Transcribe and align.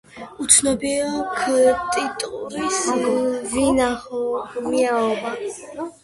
უცნობია 0.43 1.09
ქტიტორის 1.41 2.79
ვინაობა. 3.51 5.35